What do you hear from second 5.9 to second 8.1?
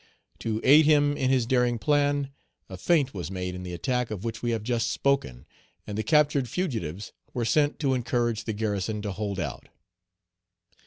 the captured fugitives were sent to